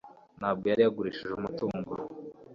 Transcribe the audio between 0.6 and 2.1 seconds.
yari yagurishije umutungo